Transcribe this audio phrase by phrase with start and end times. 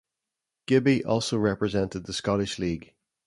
[0.65, 2.95] Gibby also represented the Scottish League.